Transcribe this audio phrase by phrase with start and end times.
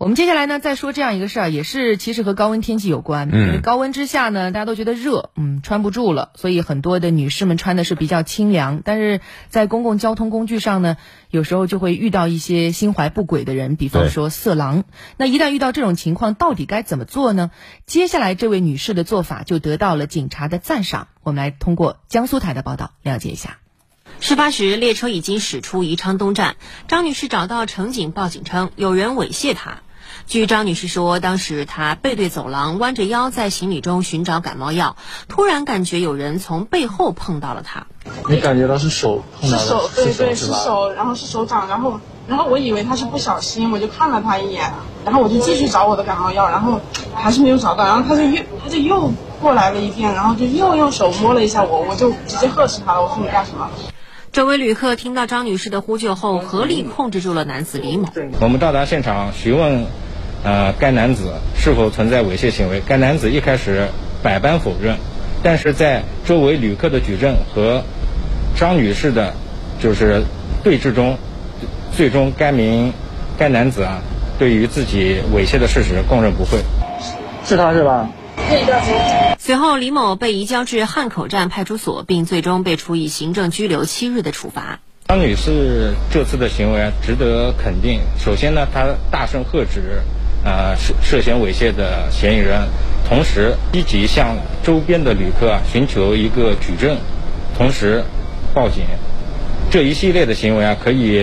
[0.00, 3.28] 我们接下来呢，再说这样一个事儿，也是其实和高温天气有关。
[3.30, 8.80] 嗯，高温之下呢，大家都觉得热，嗯，穿不住了，所以很多的女士们穿的是比较清凉。
[8.82, 10.96] 但是在公共交通工具上呢，
[11.28, 14.84] 有时候就会遇到一些心怀不轨的人，比方说色狼。
[15.18, 17.50] 那一旦遇到这种情况，到底该怎么做呢？
[17.84, 21.08] 接下来这位女士的做法就得到了警察的赞赏。
[21.22, 23.58] 我们来通过江苏台的报道了解一下。
[24.18, 26.56] 事发时，列车已经驶出宜昌东站，
[26.88, 29.82] 张女士找到乘警报警称有人猥亵她。
[30.26, 34.96] 据张女士说，当时她背对走廊，弯着腰在行李中寻找感冒药，
[35.28, 37.86] 突然感觉有人从背后碰到了她。
[38.28, 39.62] 你感觉到是手碰到的？
[39.62, 44.72] 是手，对对，是是手，然后是手掌，然后然后我以为他是不小心，我就看了他一眼，
[45.04, 46.80] 然后我就继续找我的感冒药，然后
[47.14, 53.68] 还是没有找到，然后他就又他就又过来了一遍，然后就又用手摸了一下我，我就直接呵斥他了，我说你干什么？
[54.32, 58.08] 周围旅客听到张女士的呼救后，合力控制住了男子李某。
[58.40, 59.86] 我们到达现场询问。
[60.42, 62.80] 呃，该男子是否存在猥亵行为？
[62.86, 63.88] 该男子一开始
[64.22, 64.96] 百般否认，
[65.42, 67.82] 但是在周围旅客的举证和
[68.56, 69.34] 张女士的，
[69.82, 70.22] 就是
[70.64, 71.18] 对峙中，
[71.94, 72.94] 最终该名
[73.36, 74.00] 该男子啊，
[74.38, 76.58] 对于自己猥亵的事实供认不讳。
[77.44, 78.08] 是他是吧？
[79.38, 84.80] 随后，李某被移交至汉口站派出所，并最终被处以行政拘留七日的处罚。
[85.08, 88.00] 张女士这次的行为值得肯定。
[88.18, 90.02] 首先呢，她大声喝止。
[90.42, 92.66] 呃，涉涉嫌猥亵的嫌疑人，
[93.06, 96.96] 同时积极向周边的旅客寻求一个举证，
[97.54, 98.02] 同时
[98.54, 98.84] 报警，
[99.70, 101.22] 这一系列的行为啊，可以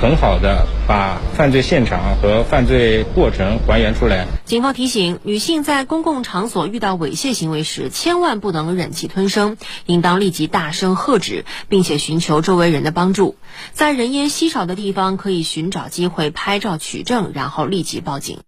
[0.00, 4.26] 很好的把犯罪现场和犯罪过程还原出来。
[4.46, 13.36] 警方提醒，女性在公共场所遇到猥亵行为时，千万不能忍气吞声，应当立即大声喝止，并且寻求周围人的帮助。
[13.72, 18.38] 在人烟稀少的地方，可以寻找机会拍照取证，然后立即报警。